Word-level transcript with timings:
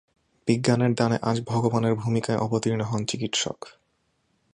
বিজ্ঞানের 0.47 0.93
দানে 0.93 1.17
আজ 1.21 1.37
ভগবানের 1.45 1.93
ভূমিকায় 1.95 2.37
অবতীর্ণ 2.37 2.81
হন 2.81 3.01
চিকিৎসক। 3.05 3.59